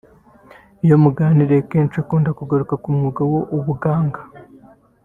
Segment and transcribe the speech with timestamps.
[0.85, 4.21] Iyo muganira akenshi akunda kugaruka ku mwuga w’ubuganga